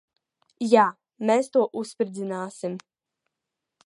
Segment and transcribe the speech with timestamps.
[0.69, 0.85] Jā.
[1.29, 2.79] Mēs to uzspridzināsim.